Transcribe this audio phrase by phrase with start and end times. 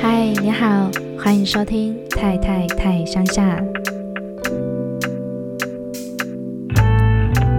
[0.00, 3.60] 嗨，你好，欢迎收听《太太太乡下》。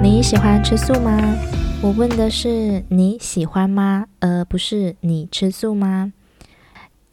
[0.01, 1.37] 你喜欢吃素吗？
[1.81, 6.11] 我问的是你喜欢吗，而不是你吃素吗？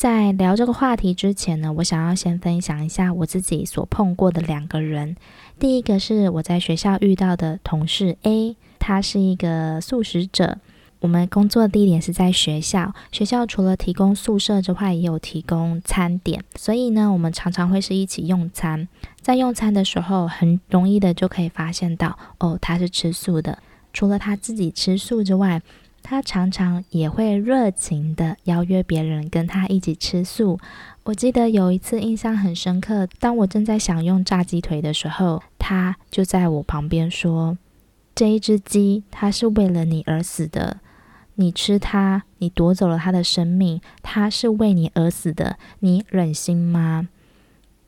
[0.01, 5.15] 在聊这个话题之前呢，我想要先分享一下我自己所碰过的两个人。
[5.59, 10.57] 第一个是我在学校遇到的同事 A，他是一个素食者。
[11.01, 18.89] 我们工作地点是在学校，学校除了提供宿舍之外，也有提供餐点，所以呢，我们常常会是一起用餐。
[19.21, 23.59] 在用餐的时候，很容易的就可以发现到，哦，他是吃素的。
[23.93, 25.61] 除了他自己吃素之外，
[26.03, 30.59] 他常常也会热情的邀约别人跟他一起吃素。
[31.05, 37.57] 我记得有一次印象很深刻，当我正在享用炸鸡腿的时候，他就在我旁边说
[38.15, 40.79] ：“这一只鸡，它是为了你而死的。”
[41.37, 47.09] 你吃它，你夺走了它的生命，它是为你而死的，你忍心吗？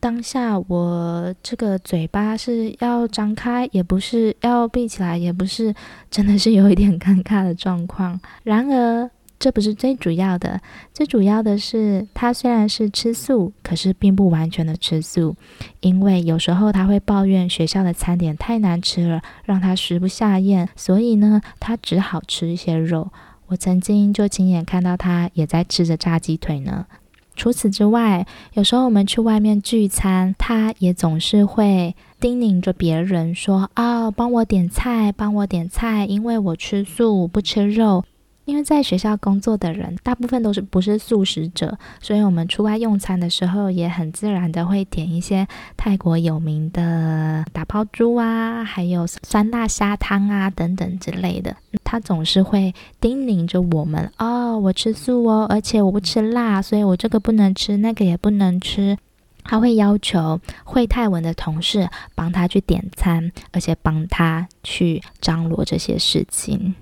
[0.02, 5.72] 当下我这个嘴巴是要张开，也不是要闭起来，也不是，
[6.10, 8.18] 真的是有一点 尴尬的状况。
[8.42, 10.60] 然而，这不是最主要的，
[10.92, 15.36] 最主要的是，他虽然是吃素，可是并不完全的吃素，
[15.78, 23.12] 因为有时候他会抱怨学校的餐点太难吃了，让他食不下咽，所以呢，他只好吃一些肉。
[23.46, 26.86] 我曾经就亲眼看到他也在吃着炸鸡腿呢。
[27.34, 38.04] 除此之外，有时候我们去外面聚餐，他也总是会叮咛着别人说：“哦，帮我点菜，帮我点菜，因为我吃素，不吃肉。”
[38.44, 51.56] 因为在学校工作的人大部分都是不是素食者，所以我们出外用餐的时候也很自然的会点一些泰国有名的打抛猪啊，还有酸辣虾汤啊等等之类的。
[51.84, 58.98] 他总是会叮咛着我们哦，我吃素哦，而且我不吃辣，所以我这个不能吃，那个也不能吃。
[59.44, 66.74] 他会要求会泰文的同事帮他去点餐，而且帮他去张罗这些事情。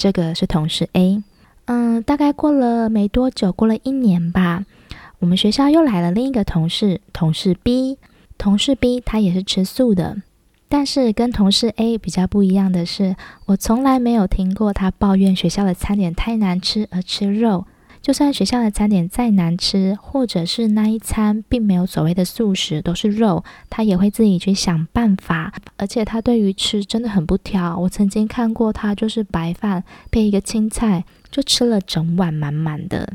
[0.00, 1.22] 这个是同事 A，
[1.66, 4.64] 嗯，大概过了没多久，过了一年吧，
[5.18, 7.98] 我们学校又来了另一个同事，同事 B。
[8.38, 10.22] 同事 B 他也是吃素的，
[10.70, 17.66] 但是跟同事 A 比较不一样的是，我从来没有听过他抱怨学校的餐点太难吃而吃肉。
[18.02, 25.52] 就算学校的餐点再难吃，或者是那一餐并没有所谓的素食，都是肉，他也会自己去想办法。
[25.76, 27.76] 而且他对于吃真的很不挑。
[27.78, 33.14] 我曾经看过他，就是白饭配一个青菜，就吃了整碗满满的。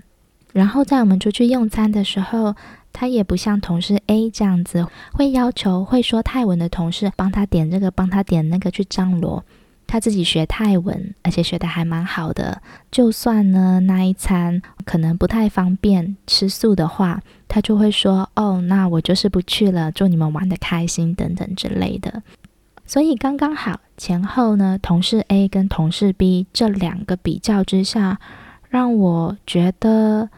[0.53, 2.55] 然后在我们出去用餐的时候，
[2.93, 9.43] 他也不像同事 A 这样子，会要求会说泰文的同事帮他点这个，帮他点那个去张罗。
[9.87, 12.61] 他自己学泰文，而且学得还蛮好的。
[12.91, 22.23] 就算呢那一餐可能不太方便吃素的话，他就会说：“哦，那我就是不去了，祝你们玩得开心等等之类的。”
[22.87, 28.19] 所以刚刚好前后呢，同事 A 跟同事 B 这两个比较之下，
[28.69, 30.29] 让我觉得，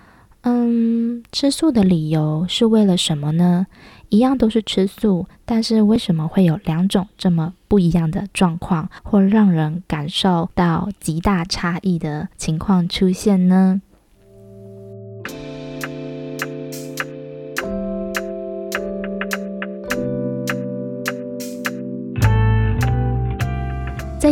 [0.50, 3.68] 嗯，吃素的理由是为了什么呢？
[4.08, 13.82] 一样都是吃素，但是为什么会有两种这么不一样的状况，或让人感受到极大差异的情况出现呢？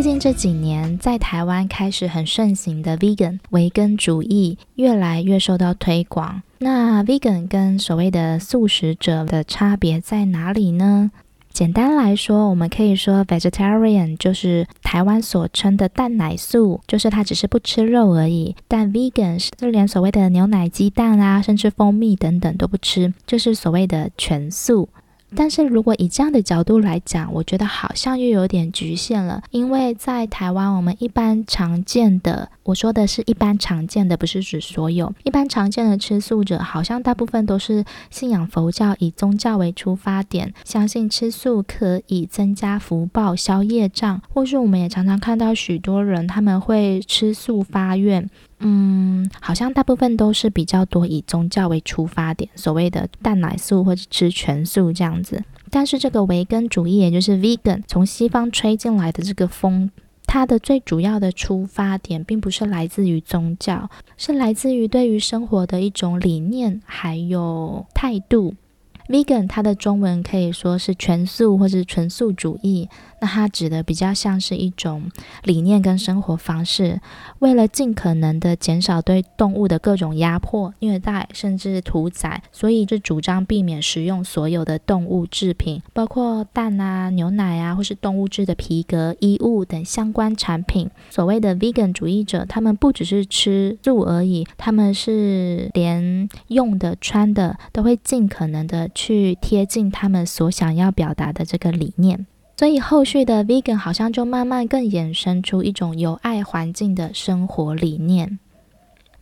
[0.05, 6.43] 近这几年，在台湾开始很盛行的 vegan 维根主义，越来越受到推广。
[6.59, 11.09] 那 vegan 跟所谓的素食者的差别在哪里呢？
[11.51, 18.55] 简单来说，我们可以说 vegetarian 就是台湾所称的蛋奶素，就是它只是不吃肉而已。
[18.67, 24.87] 但 vegan 是连所谓的牛奶、鸡蛋啊，甚至蜂蜜等等都不吃，就是所谓的全素。
[25.33, 48.29] 但是如果以这样的角度来讲，我觉得好像又有点局限了，因为在台湾，我们一般常见的，我说的是一般常见的，不是指所有，一般常见的吃素者，好像大部分都是信仰佛教，以宗教为出发点，相信吃素可以增加福报、消业障，或是我们也常常看到许多人他们会吃素发愿。
[48.59, 55.43] 嗯，好像大部分都是比较多以宗教为出发点，所谓的蛋奶素或者吃全素这样子。
[55.69, 59.91] 但是这个维根主义，也就是 vegan，从西方吹进来的这个风，
[60.25, 68.55] 它的最主要的出发点，并不是来自于宗教，是来自于对于生活的一种理念还有态度。
[69.07, 72.89] Vegan 它的中文可以说是全素或是纯素主义。
[73.19, 75.09] 那它指的比较像是一种
[75.43, 76.99] 理念跟生活方式，
[77.39, 90.89] 为了尽可能的减少对动物的各种压迫、虐待，甚至屠宰，所以就主张避免食用所有的动物制品，包括蛋啊、牛奶啊，或是动物制的皮革、衣物等相关产品。
[91.09, 102.25] 所谓的 vegan 主义者，他们不只是吃素而已，他们是连用的、穿的都会尽可能的去贴近他们所想要表达的这个理念。
[102.57, 108.39] 所以后续的 vegan 好像就慢慢更衍生出一种有爱环境的生活理念。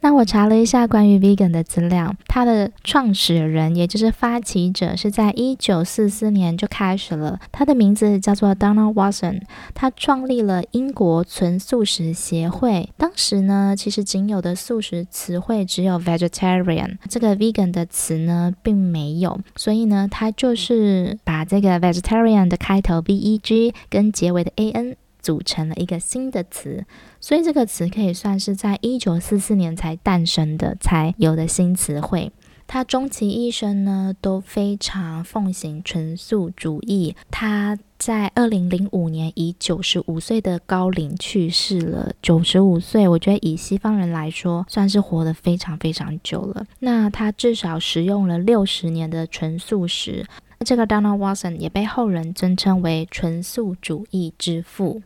[0.04, 7.40] 那我查了一下关于 vegan 的资料，它的创始人，也就是发起者，是在一九四四年就开始了。
[7.54, 12.90] 他的名字叫做 Donald Watson，他创立了英国纯素食协会。
[12.98, 24.98] 当时呢，其实仅有的素食词汇只有 vegetarian，这个 vegan 的词呢并没有，所以呢，他就是把这个 vegetarian 的开头 v e g 跟结尾的 a n。
[25.24, 26.86] 组成了一个新的词，
[27.20, 32.32] 所以这个词可以算是在一九四四年才诞生的，才有的新词汇。
[32.66, 37.14] 他终其一生呢，都非常奉行纯素主义。
[37.30, 42.14] 他在二零零五年以九十五岁的高龄去世了。
[42.22, 46.66] 九十五岁，我觉得以西方人来说，算是活得非常非常久了。
[46.80, 50.26] 那他至少食用了六十年的纯素食。
[50.66, 55.02] 这个 Donald Watson 也被后人尊称为纯素主义之父。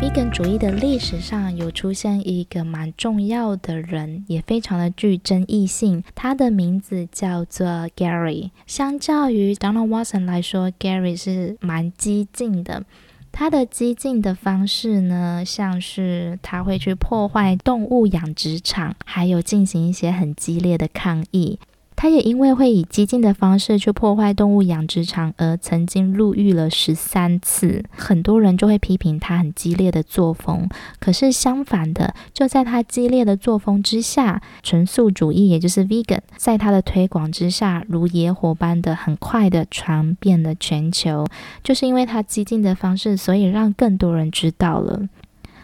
[0.00, 6.02] Vegan 主义的历史上有出现一个蛮重要的人，也非常的具争议性。
[6.14, 8.50] 他的名字叫做 Gary。
[8.66, 12.84] 相较于 Donald Watson 来说，Gary 是蛮激进的。
[13.30, 21.58] 他的激进的方式呢，像是他会去破坏动物养殖场，还有进行一些很激烈的抗议。
[22.02, 27.84] 他也因为会以激进的方式去破坏动物养殖场，而曾经入狱了十三次。
[27.90, 30.66] 很多人就会批评他很激烈的作风。
[30.98, 41.26] 可是相反的，就在他激烈的作风之下，纯素主义也就是 vegan，在他的推广之下，如野火般的很快的传遍了全球。
[41.62, 45.02] 就是因为他激进的方式，所以让更多人知道了。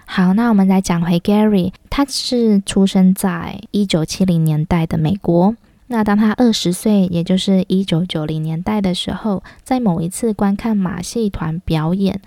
[0.04, 5.56] 好，那我们来讲回 Gary，他是出生在一九七零年代的美国。
[5.88, 12.20] 那当他二十岁，也就是一九九零年代的时候，在某一次观看马戏团表演，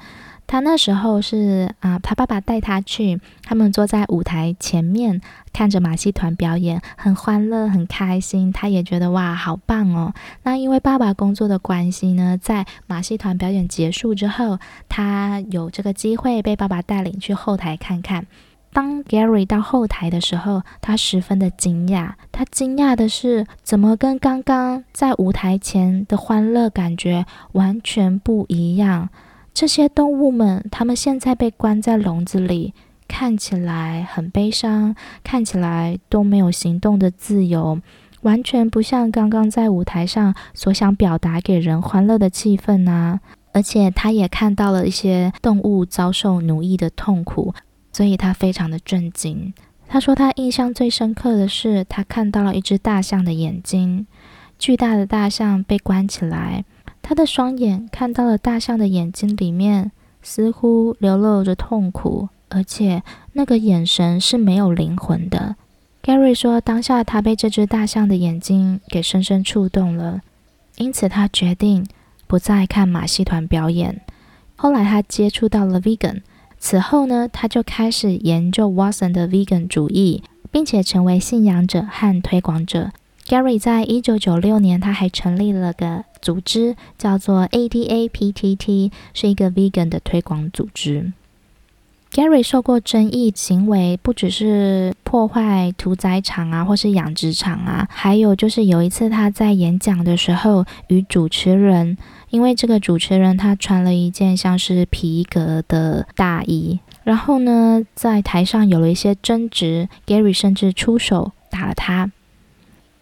[0.47, 5.21] 他那时候是啊、他爸爸带他去，他们坐在舞台前面
[5.51, 8.51] 看着马戏团表演，很欢乐，很开心。
[8.51, 10.13] 他也觉得哇，好棒哦。
[10.43, 14.57] 那因为爸爸工作的关系呢，在马戏团表演结束之后，
[14.87, 18.25] 他有这个机会被爸爸带领去后台看看。
[18.71, 22.13] 当 Gary 到后台的时候，他十分的惊讶。
[22.31, 29.09] 他惊讶的是，怎么跟刚刚在舞台前的欢乐感觉完全不一样？
[29.53, 32.73] 这些动物们，他们现在被关在笼子里，
[33.07, 37.79] 看起来很悲伤，看起来都没有行动的自由，
[38.21, 43.19] 完全不像刚刚在舞台上所想表达给人欢乐的气氛啊！
[43.51, 47.53] 而且，他也看到了一些动物遭受奴役的痛苦。
[47.91, 49.53] 所以他非常的震惊。
[49.87, 54.05] 他说他印象最深刻的是，他看到了一只大象的眼睛。
[54.59, 56.63] 巨大的大象被关起来，
[57.01, 63.01] 他的双眼看到了大象的眼睛里面似乎流露着痛苦，而且
[63.33, 65.55] 那个眼神是没有灵魂的。
[66.03, 70.21] Gary 说，当下他被这只大象的眼睛给深深触动了，
[70.77, 71.87] 因此他决定
[72.27, 74.01] 不再看马戏团表演。
[74.55, 76.21] 后来他接触到了 Vegan。
[76.59, 82.91] 此后呢，他就开始研究 Watson 的 Vegan 主义，并且成为信仰者和推广者。
[83.25, 91.13] Gary 在一九九六年，他还成立了个组织，叫做 ADAPTT，是一个 Vegan 的推广组织。
[92.11, 101.97] Gary 受过争议行为，不只是破坏屠宰场啊，或是养殖场啊，还有就是有一次他在演讲的时候，与主持人。
[102.29, 112.11] 因为这个主持人他穿了一件像是皮革的大衣，然后呢，在台上有了一些争执，Gary 甚至出手打了他。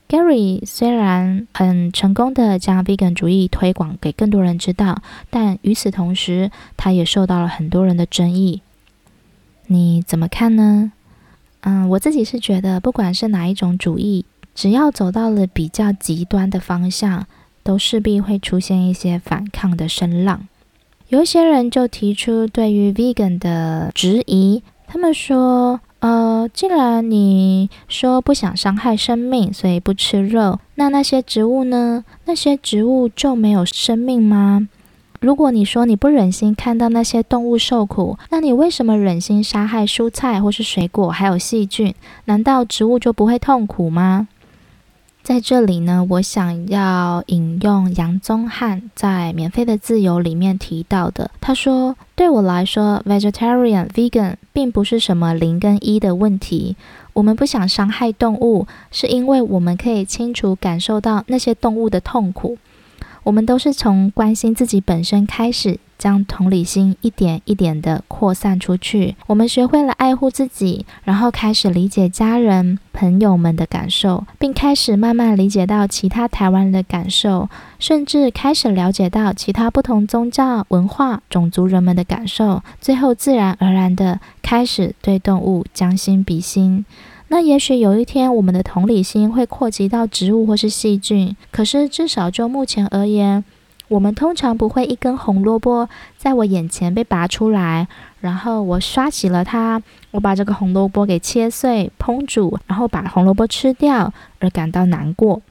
[0.08, 8.62] Gary 虽然很成功的将 Vegan 主义推广给更多人知道，但与此同时，他也受到了很多人的争议。
[9.68, 10.92] 你怎么看呢？
[11.62, 17.26] 嗯，我自己是觉得，不管是哪一种主义，只要走到了比较极端的方向。
[17.64, 20.48] 都势必会出现一些反抗的声浪，
[21.10, 32.06] 有一些人就提出对于 vegan 的质疑，他们说，呃，既然你说不想伤害生命，所以不吃肉，那那些植物呢？
[32.24, 34.70] 那些植物就没有生命吗？
[35.20, 41.94] 如果你说你不忍心看到那些动物受苦，那你为什么忍心杀害蔬菜或是水果，还有细菌？
[42.26, 44.28] 难道植物就不会痛苦吗？
[45.24, 56.78] 在这里呢，我想要引用杨宗翰在《免费的自由》里面提到的，他说：“对我来说，vegetarian、vegan 并不是什么零跟一的问题。
[57.12, 62.58] 我们不想伤害动物，是因为我们可以清楚感受到那些动物的痛苦。”
[63.28, 69.18] 我们都是从关心自己本身开始，将同理心一点一点地扩散出去。
[69.28, 82.64] 我们学会了爱护自己，然后开始理解家人、朋友们的感受，并开始慢慢理解到其他台湾人的感受，甚至开始了解到其他不同宗教、文化、种族人们的感受。
[82.80, 86.86] 最后，自然而然地开始对动物将心比心。
[87.30, 91.36] 那也许有一天，我们的同理心会扩及到植物或是细菌。
[91.52, 93.44] 可是至少就目前而言，
[93.90, 97.88] 我们通常不会一根红萝卜在我眼前被拔出来，
[98.22, 99.82] 然后我刷洗了它，
[100.12, 105.42] 我把这个红萝卜给切碎、烹煮，然后把红萝卜吃掉而感到难过。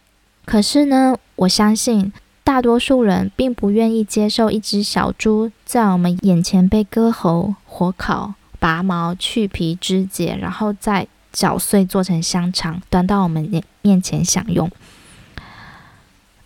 [0.44, 11.06] 可是呢，我相信大多数人并不愿意接受一只小猪在我们眼前被割喉、火烤、拔毛、去皮、肢解，然后再
[11.36, 14.70] 搅碎做成香肠，端到我们面面前享用。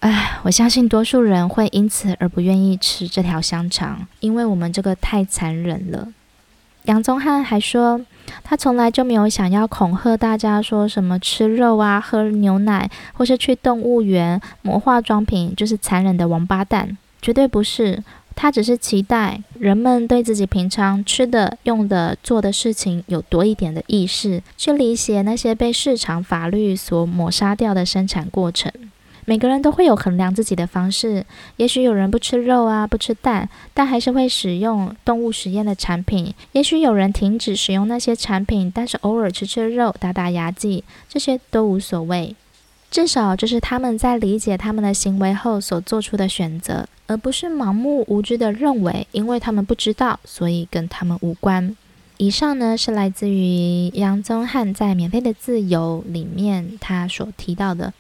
[0.01, 6.09] 唉，我相信多数人会因此而不愿意吃这条香肠，因为我们这个太残忍了。
[6.87, 8.01] 杨宗翰还说，
[8.43, 18.03] 他从来就没有想要恐吓大家，说什么吃肉啊、喝牛奶，或是去动物园抹化妆品就是残忍的王八蛋，绝对不是。
[18.35, 28.73] 他只是期待人们对自己平常吃的、用的、做的事情有多一点的意识，去理解那些被市场法律所抹杀掉的生产过程。
[29.27, 31.25] 每个人都会有衡量自己的方式，
[31.57, 42.35] 也许有人不吃肉啊，不吃蛋，但还是会使用动物实验的产品；也许有人停止使用那些产品，但是偶尔吃吃肉，打打牙祭，这些都无所谓。
[42.91, 51.77] 至少这是他们在理解他们的行为后所做出的选择，而不是盲目无知的认为，因为他们不知道，所以跟他们无关。
[52.17, 57.95] 以上呢是来自于杨宗翰在《免费的自由》里面他所提到的。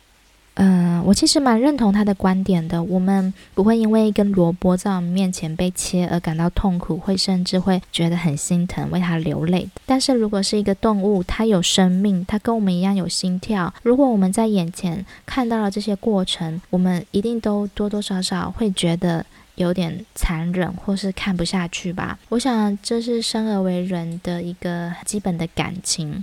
[0.62, 2.83] 嗯、我其实蛮认同他的观点的。
[2.83, 9.67] 我们不会因为一根萝卜在我们面前被切而感到痛苦，会甚至会觉得很心疼，为它流泪。
[9.87, 13.73] 但是如果是一个动物，它有生命，它跟我们一样有心跳。
[13.83, 19.25] 如果我们在眼前看到了这些过程，我们一定都多多少少会觉得
[19.55, 22.19] 有点残忍，或是看不下去吧。
[22.29, 26.23] 我想这是生而为人的一个基本的感情。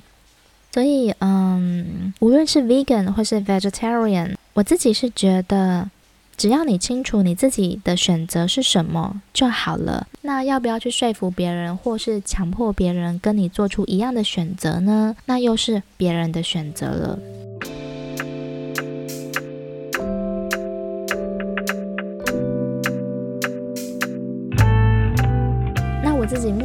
[0.77, 5.89] 所以，嗯，无论是 vegan 或是 vegetarian，我自己是觉得，
[6.37, 10.05] 只要你清楚你自己的选择是什么就好了。
[10.21, 15.15] 那要不要去说服别人，或是强迫别人跟你做出一样的选择呢？
[15.25, 17.17] 那又是别人的选择了。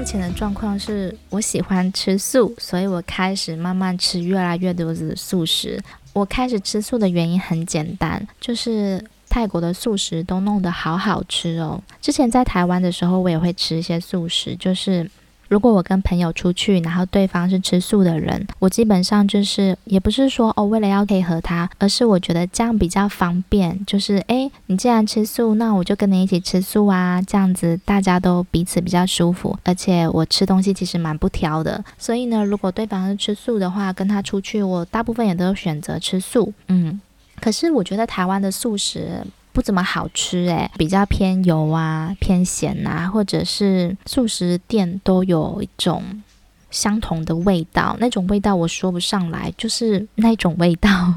[0.03, 5.81] 目前的状况是我喜欢吃素，所以我开始慢慢吃越来越多的素食。
[6.13, 11.81] 我开始吃素的原因很简单，就是泰国的素食都弄得好好吃哦。
[12.01, 15.09] 之前在台湾的时候，我也会吃一些素食，就是。
[15.53, 23.85] 如果我跟朋友出去，然后对方是吃素的人，我基本上就是也不是说哦，为了要配合他，而是我觉得这样比较方便。
[23.85, 29.55] 就是诶，你既然吃素，那我就跟你一起吃素啊，这样子大家都彼此比较舒服。
[29.63, 36.51] 而且我吃东西其实蛮不挑的，所以呢，如果对方是吃素的话，跟他出去，我大部分也都选择吃素。
[36.69, 36.99] 嗯，
[37.43, 39.23] 可是我觉得台湾的素食。
[39.53, 46.23] 不怎么好吃诶，比较偏油啊、偏咸啊，或者是素食店都有一种
[46.71, 51.15] 相同的味道，那种味道我说不上来，就是那种味道。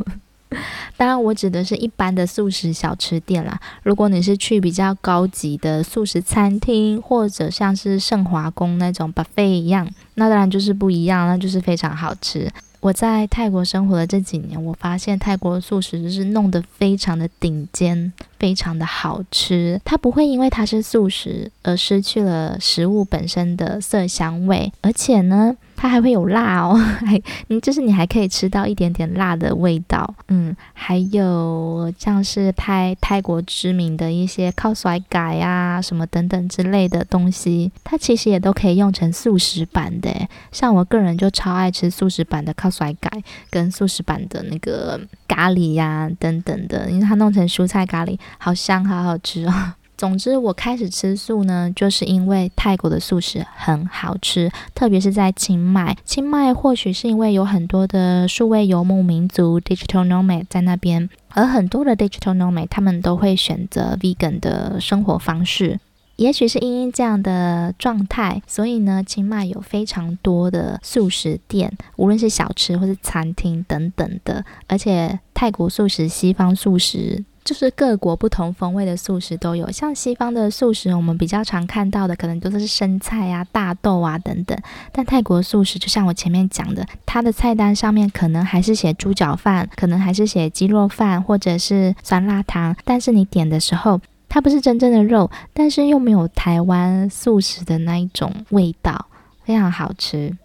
[0.95, 3.59] 当然，我指的是一般的素食小吃店啦。
[3.83, 12.49] 如果你是去比较高级的素食餐厅，或者像是圣华宫那种 buffet 一样，那当然就是不一样，那就是非常好吃。
[12.85, 19.81] 我在泰国生活的这几年，我发现泰国的素食就是弄得非常的顶尖，非常的好吃。
[19.83, 26.73] 它不会因为它是素食而失去了食物本身的色香味，而且呢，它还会有辣哦，
[27.05, 27.21] 还
[27.59, 30.13] 就是你还可以吃到一点点辣的味道。
[30.29, 40.09] 嗯，还有像是泰泰国知名的一些靠甩改啊什么等等之类的东西，它其实也都可以用成素食版的。
[40.51, 43.09] 像我个人就超爱吃素食版的靠甩改
[43.49, 49.73] 跟素食版的那个咖喱呀、等等的，因为它弄成蔬菜咖喱，好香，好好吃哦。
[49.97, 55.95] 总之，我开始吃素呢，就是因为泰国的素食很好吃，特别是在清迈。
[56.03, 65.79] 清迈或许是因为有很多的数位游牧民族 （digital nomad） 在那边，而很多的 digital nomad 他们都会选择 vegan 的生活方式。
[66.17, 77.23] 也许是因为这样的状态，所以呢，清迈有非常多的素食店，无论是小吃或是餐厅等等的，而且泰国素食、西方素食。
[77.45, 84.57] 就是各国不同风味的素食都有，像西方的素食，我们比较常看到的可能都是生菜啊、大豆啊等等。
[84.91, 92.75] 但泰国素食，就像我前面讲的，它的菜单上面可能还是写猪脚饭，可能还是写鸡肉饭，或者是酸辣汤。
[92.83, 99.05] 但是你点的时候，它不是真正的肉，但是又没有台湾素食的那一种味道，
[99.43, 100.35] 非常好吃。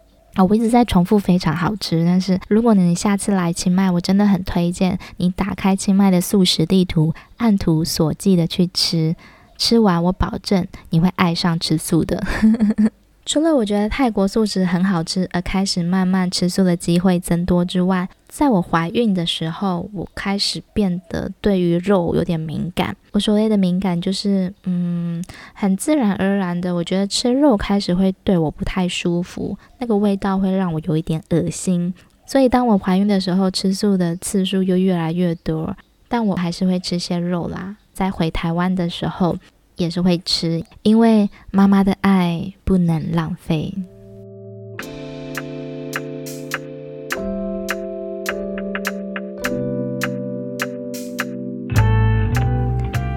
[0.43, 9.17] 我一直在重复非常好吃，但是如果你下次来清迈，我真的很推荐你打开清迈的素食地图，按图索骥的去吃，
[9.59, 12.23] 吃完我保证你会爱上吃素的。
[13.31, 22.97] 除了我觉得泰国素食很好吃而开始慢慢吃素的机会增多之外，在我怀孕的时候，我开始变得对于肉有点敏感。
[23.13, 25.23] 我所谓的敏感，就是嗯，
[25.55, 31.95] 很自然而然的，我觉得吃肉开始会对我不太舒服，那个味道会让我有一点恶心。
[32.27, 35.77] 所以当我怀孕的时候，吃素的次数就越来越多，
[36.09, 37.77] 但我还是会吃些肉啦。
[37.93, 39.37] 在回台湾的时候。
[39.81, 43.75] 也是会吃，因为妈妈的爱不能浪费。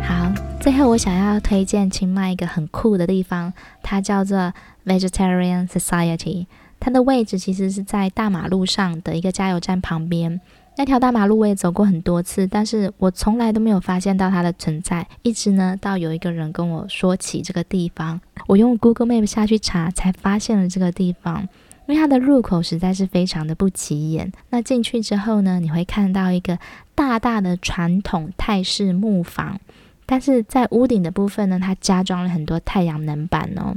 [0.01, 3.51] 好，最后我想要推荐清迈一个很酷的地方，
[3.82, 4.53] 它叫做
[4.86, 6.46] Vegetarian Society。
[6.79, 10.39] 它的位置其实是在大马路上的一个加油站旁边。
[10.75, 15.07] 那条大马路我也走过很多次，但是我从来都没有发现到它的存在。
[15.22, 21.48] 一直呢，到有一个人跟我说起这个地方，我用 Google Map 下去查，才发现了这个地方。
[21.86, 24.31] 因为它的入口实在是非常的不起眼。
[24.50, 26.57] 那进去之后呢，你会看到一个
[26.96, 29.59] 大大的传统泰式木房，
[30.05, 33.75] 但是在屋顶的部分呢，它加装了很多太阳能板哦。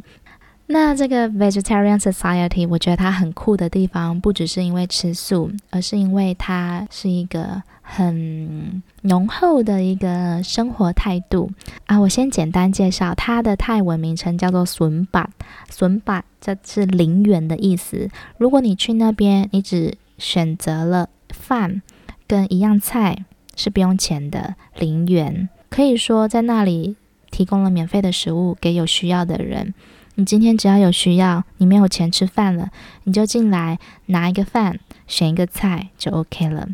[0.69, 11.53] 那这个 Vegetarian Society，我觉得它很酷的地方，不只是因为吃素，而是因为它是一个很浓厚的一个生活态度
[11.87, 12.01] 啊。
[12.01, 15.31] 我先简单介绍它的泰文名称叫做笋板
[15.71, 18.11] ”，“笋板这是零元的意思。
[18.37, 21.81] 如果你去那边，你只选择了饭
[22.27, 23.25] 跟一样菜，
[23.55, 25.49] 是不用钱的，零元。
[25.71, 26.97] 可以说在那里
[27.31, 29.73] 提供了免费的食物给有需要的人。
[30.17, 32.71] 你今天只要有需要，你没有钱吃饭了，
[33.05, 36.69] 你就进来拿一个饭，选一个菜就 OK 了。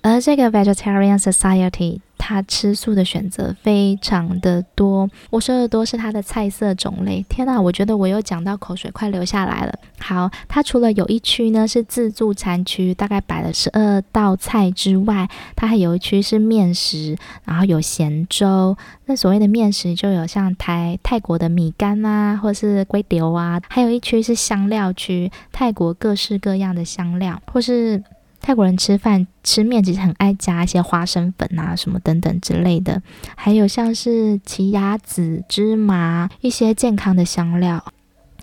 [0.00, 2.00] 而这个 Vegetarian Society。
[2.22, 7.26] 他吃素的选择非常的多，我说的多是他的菜色种类。
[7.28, 9.74] 天哪，我觉得我又讲到口水快流下来了。
[9.98, 18.76] 好，他除了有一区呢是自助餐区，大概摆了十二道菜之外，他还有一区是面食，然后有咸粥。
[19.06, 28.00] 那所谓的面食就有像台泰国的米干啊，或是粿条啊，还有一区是香料区，泰国各式各样的香料，或是。
[28.42, 33.00] 泰国人吃饭吃面其实很爱加一些花生粉啊什么等等之类的，
[33.36, 37.82] 还有像是奇亚籽、芝麻一些健康的香料。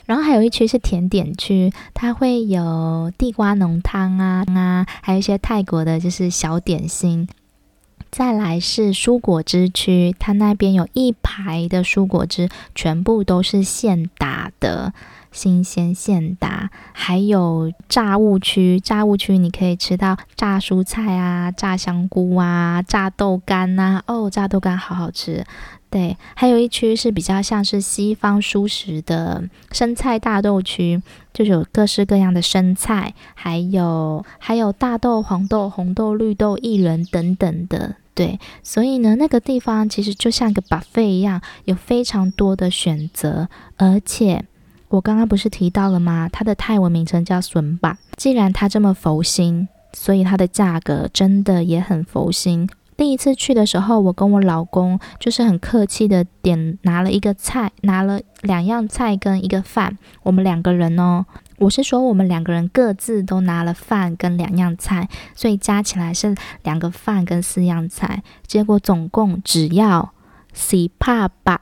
[0.06, 7.28] 然后还有一区是甜点区，它会有地瓜浓汤啊啊，还有一些泰国的就是小点心。
[8.10, 14.94] 再来是蔬果汁区，它那边有一排的蔬果汁，全部都是现打的。
[15.32, 24.14] 新鲜现打，还有炸物区，炸物区你可以吃到炸蔬菜啊、炸香菇啊、炸豆干呐、啊。
[24.14, 25.46] 哦，炸豆干好好吃。
[25.92, 31.02] 对，还有一区是比较像是西方蔬食的生菜大豆区，
[31.34, 37.96] 就有各式各样的生菜，还有还有大豆、黄豆、红豆、绿豆、薏仁等等的。
[38.14, 44.46] 对，所以呢，那个地方其实就像个 buffet 一样，有非常多的选择，而且。
[44.90, 46.28] 我刚刚不是提到了吗？
[46.32, 47.98] 它的泰文名称叫笋板。
[48.18, 52.68] 既然它这么佛心，所以它的价格真的也很佛心。
[52.98, 59.98] 第一次去的时候，我跟我老公就是很客气的点拿了一个菜，拿了两样菜跟一个饭。
[60.24, 61.26] 我们两个人哦，
[61.60, 68.22] 我是说，我们两个人各自都拿了饭跟两样菜，所以加起来是两个饭跟四样菜。
[68.46, 70.12] 结果总共只要
[70.54, 71.62] 十帕吧，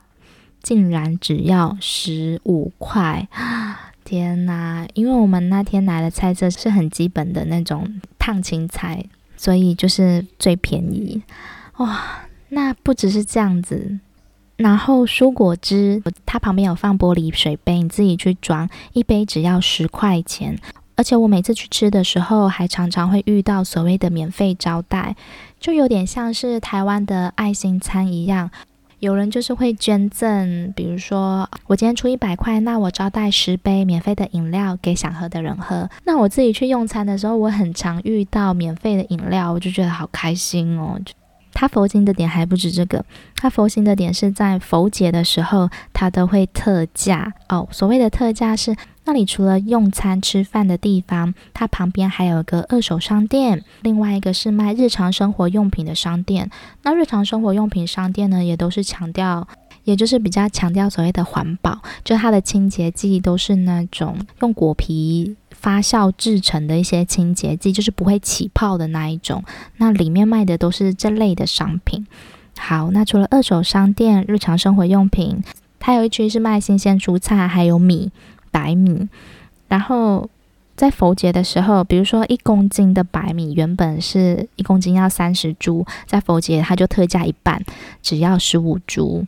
[0.68, 3.26] 竟然只要十五块！
[4.04, 4.86] 天哪！
[4.92, 9.02] 因为我们那天来的菜色是很基本的那种烫青菜，
[9.34, 11.22] 所以就是最便宜。
[11.78, 12.04] 哇，
[12.50, 13.98] 那不只是这样子。
[14.58, 20.58] 然后蔬果汁，它旁边有放玻璃水杯，你自己去装，一杯只要十块钱。
[20.96, 25.16] 而且我每次去吃的时候，还常常会遇到所谓的免费招待，
[25.58, 28.50] 就有点像是台湾的爱心餐一样。
[29.00, 35.88] 有人就是会捐赠，比如说我今天出一百块，那我招待十杯免费的饮料给想喝的人喝。
[36.04, 40.98] 那我自己去用餐的时候，我很常遇到免费的饮料，我就觉得好开心哦。
[41.58, 47.66] 他佛心的点还不止这个，他佛心的点是在佛节的时候，他都会特价哦。
[47.72, 56.48] 所谓的特价是，那里除了用餐吃饭的地方，它旁边还有一个二手商店，另外一个是卖日常生活用品的商店。
[56.84, 59.48] 那日常生活用品商店呢，也都是强调。
[59.84, 69.42] 也就是比较强调所谓的环保，就它的清洁剂都是那种用果皮发酵制成的一些清洁剂，就是不会起泡的那一种。
[69.78, 72.06] 那里面卖的都是这类的商品。
[72.58, 75.42] 好，那除了二手商店、日常生活用品，
[75.78, 78.10] 它有一区是卖新鲜蔬菜，还有米、
[78.50, 79.08] 白米。
[79.68, 80.28] 然后
[80.76, 87.62] 在佛节的时候，比如说一公斤的白米原本是一公斤要三十铢，在佛节它就特价一半，
[88.00, 89.26] 只要十五铢。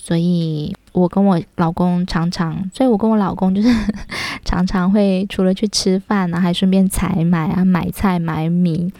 [0.00, 3.68] 所以，我跟我老公常常，所以我跟我老公就是
[4.44, 8.92] 常常会除了去吃饭呢，还顺便采买啊，买菜买米。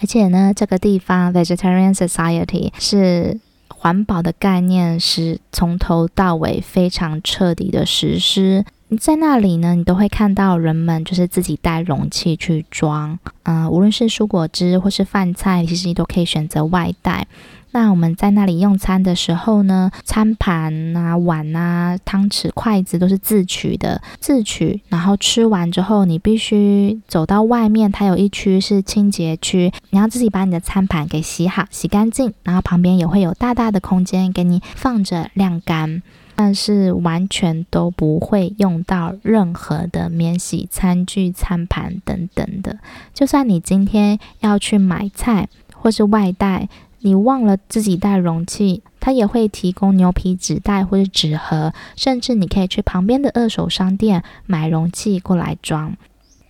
[0.00, 8.64] 而且呢，这个地方 Vegetarian Society 是环保的概念是从头到尾非常彻底的实施。
[8.88, 17.26] 你在那里呢，你都会看到人们就是自己带容器去装，嗯、无论是蔬果汁或是饭菜，其实你都可以选择外带。
[17.72, 24.82] 那我们在那里用餐的时候呢，餐盘啊、碗啊、汤匙、筷子都是自取的，自取。
[24.88, 32.34] 然后吃完之后，你必须走到外面，它有一区是清洁区，你要自己把你的餐盘给洗好、洗干净。
[32.42, 36.02] 然后旁边也会有大大的空间给你放着晾干，
[36.36, 42.78] 但是完全都不会用到任何的免洗餐具、餐盘等等的。
[43.14, 46.68] 就算你今天要去买菜或是外带。
[47.02, 55.96] 你忘了自己带容器，它也会提供牛皮纸袋或者纸盒，甚至你可以去旁边的二手商店买容器过来装。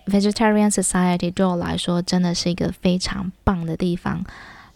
[0.06, 4.24] Vegetarian Society 对我来说真的是一个非常棒的地方，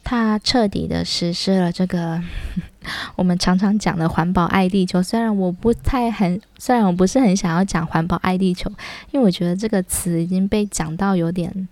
[0.02, 2.22] 它彻底的实施了这个
[3.16, 5.02] 我们常常讲的环保爱地球。
[5.02, 8.70] 虽然我不太很，虽然我不是很想要讲环保爱地球，
[9.10, 11.68] 因为我觉得这个词已经被讲到有点。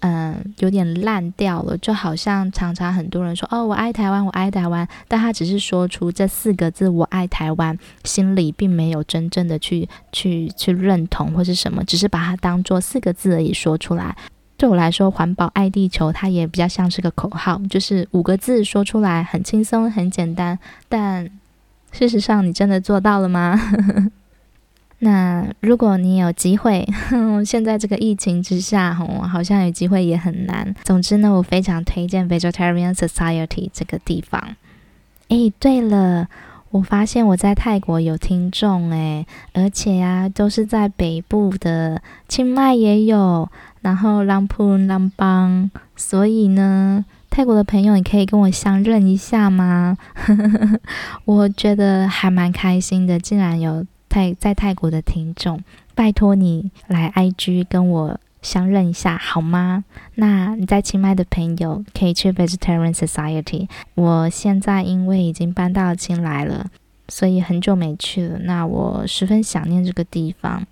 [0.00, 14.14] 嗯，有点烂掉了，就好像常常很多人说哦，我爱台湾，我爱台湾，但他只是说出这四个字“我爱台湾”，心里并没有真正的去去去认同或是什么，只是把它当做四个字而已说出来。
[14.58, 21.28] 对我来说，环保爱地球，它也比较像是个口号，就是五个字说出来很轻松很简单，但
[21.90, 23.58] 事实上你真的做到了吗？
[25.00, 26.88] 那如果你有机会，
[27.44, 30.74] 现在这个疫情之下，吼好像有机会也很难。
[30.84, 34.56] 总之呢，我非常推荐 Vegetarian Society 这个地方。
[35.28, 36.28] 诶，对了，
[36.70, 43.50] 我发现我在泰国有听众诶，而且呀，都是在北部的，清迈也有，
[43.82, 49.98] 然后朗普朗邦，所以呢，泰国的朋友，你可以跟我相认一下吗？
[51.26, 53.84] 我觉得还蛮开心的，竟然有。
[54.16, 55.62] 在在泰国的听众，
[55.94, 59.84] 拜托你来 IG 跟我相认一下好吗？
[60.14, 63.68] 那你在清迈的朋友可以去 Vegetarian Society。
[63.94, 66.64] 我现在因为已经搬到清莱了，
[67.08, 68.38] 所以很久没去了。
[68.38, 70.66] 那我十分想念这个地方。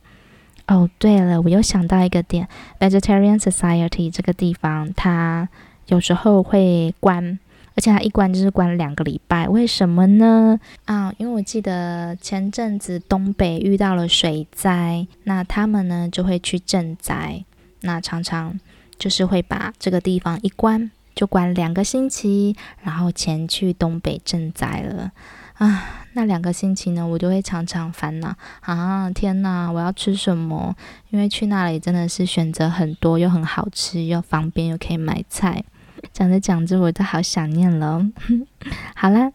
[0.66, 2.48] 哦，对了，我又想到一个点
[2.80, 5.46] ，Vegetarian Society 这个地方，它
[5.88, 7.38] 有时候会关。
[7.76, 10.58] 而且他一关就是关了两个礼拜，为什么呢？
[10.84, 17.44] 啊，因为我记得前阵子东北遇到了水灾，那他们呢就会去赈灾，
[17.80, 18.58] 那常常
[18.98, 25.10] 就是会把这个地方一关就关两个星期，然后前去东北赈灾了。
[25.54, 25.84] 啊，
[26.14, 30.74] 那两个星期呢，我就会常常烦恼啊，天哪，我要吃什么？
[31.10, 35.64] 因为去那里真的是选择很多，又很好吃，又方便，又可以买菜。
[36.12, 38.06] 讲着讲着，我都好想念了。
[38.94, 39.32] 好啦，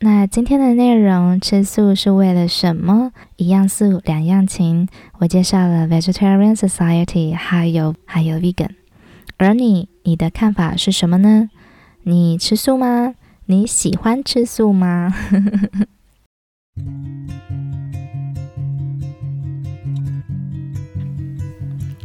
[0.00, 3.12] 那今天的内容，吃素是为了什么？
[3.36, 4.88] 一样素，两样情。
[5.18, 8.70] 我介绍了 Vegetarian Society，还有还有 Vegan。
[9.36, 11.48] 而你，你的看法是什么呢？
[12.02, 13.14] 你吃素吗？
[13.46, 15.12] 你喜欢吃素吗？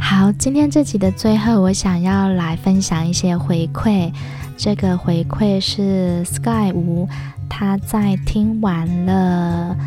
[0.10, 4.12] 好，今天这集的最后，我想要来分享一些回馈。
[4.58, 7.08] 这个回馈是 Sky 吴。
[7.48, 9.78] 他在听完了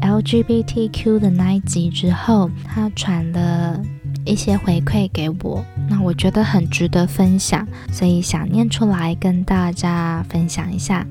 [0.00, 3.82] LGBTQ 的那一集之后，他传了
[4.24, 11.04] 一些回馈给我，那我觉得很值得分享，所以想念出来跟大家分享一下。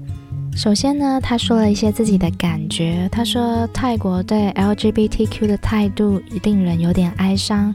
[0.54, 7.74] 首先呢，他说了一些自己的感觉，他说泰国对 LGBTQ 的态度令人有点哀伤，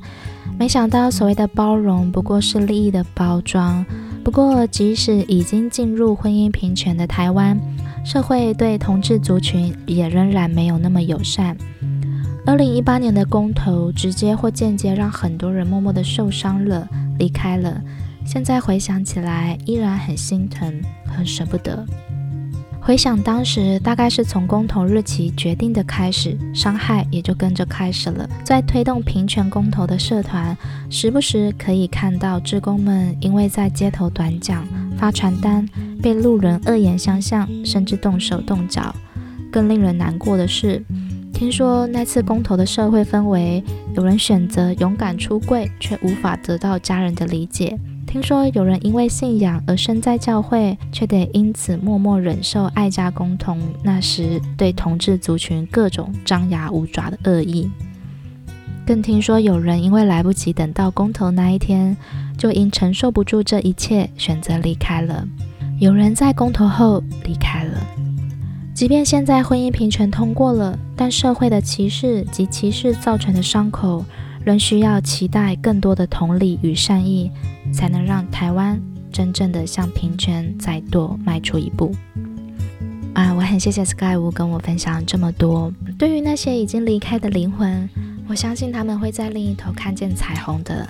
[0.58, 3.84] 没想到所谓的包容不过是利益的包装。
[4.22, 7.58] 不过，即使已经进入婚姻平权的台湾，
[8.04, 11.56] 社会对同志族群也仍然没有那么友善。
[12.44, 16.86] 二零一八年的公投，直接或间接让很多人默默的受伤了，
[17.18, 17.80] 离开了。
[18.24, 20.72] 现在回想起来，依然很心疼，
[21.06, 21.84] 很舍不得。
[22.86, 28.30] 回想当时，大概是从公投日期决定的开始，伤害也就跟着开始了。
[28.44, 30.56] 在推动平权公投的社团，
[30.88, 34.64] 时不时可以看到志工们因为在街头短讲、
[34.96, 35.68] 发传单，
[36.00, 38.94] 被路人恶言相向，甚至动手动脚。
[39.50, 40.80] 更令人难过的是，
[41.32, 43.64] 听说那次公投的社会氛围，
[43.96, 47.76] 有人选择勇敢出柜，却无法得到家人的理解。
[48.06, 57.70] 听说有人因为信仰而身在教会，却得因此默默忍受爱家公投那时对同志族群各种张牙舞爪的恶意。
[58.86, 61.94] 更听说有人因为来不及等到公投那一天，
[62.38, 65.26] 就因承受不住这一切，选择离开了。
[65.78, 67.78] 有人在公投后离开了。
[68.72, 74.04] 即便现在婚姻平权通过了，但社会的歧视及歧视造成的伤口，
[74.44, 77.30] 仍需要期待更多的同理与善意，
[77.72, 78.80] 才能让台湾
[79.12, 81.94] 真正的向平权再多迈出一步。
[83.14, 85.72] 啊，我很谢谢 Sky 五跟我分享这么多。
[85.98, 87.88] 对于那些已经离开的灵魂，
[88.28, 90.86] 我相信他们会在另一头看见彩虹的。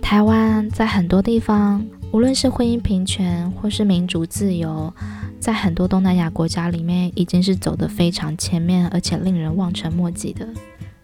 [0.00, 4.92] 台湾在很多地方，无论是婚姻平权或是民主自由，
[5.38, 10.48] 在很多东南亚国家里面，已经是走得非常前面，而且令人望尘莫及的。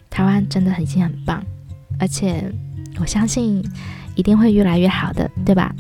[0.09, 1.45] 台湾真的已经很棒。
[1.99, 2.51] 而且，
[2.99, 3.63] 我相信
[4.17, 5.73] 一定会越来越好的，对吧？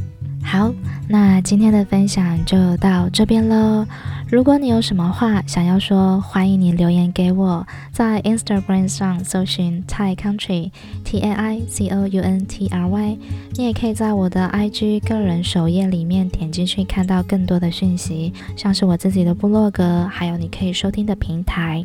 [0.44, 0.72] 好，
[1.08, 3.84] 那今天的分享就到这边喽。
[4.30, 10.70] 如果你有什么话想要说，欢迎你留言给我，在 Instagram 上搜寻 Tai Country
[11.04, 13.18] T A I C O U N T R Y。
[13.54, 21.84] 你也可以在我的 IG 个人首页里面点进去，看到更多的讯息，像是我自己的部落格，还有你可以收听的平台。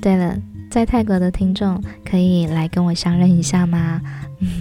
[0.00, 0.36] 对了。
[0.72, 4.00] 在泰国的听众可以来跟我相认一下吗？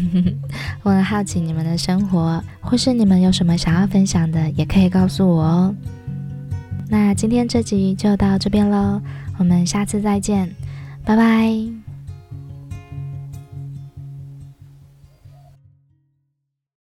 [0.83, 5.75] 我很好奇你们的生活，或是你们有什么想要分享的，也可以告诉我哦。
[6.89, 9.01] 那今天这集就到这边喽，
[9.39, 10.53] 我们下次再见，
[11.05, 11.80] 拜拜。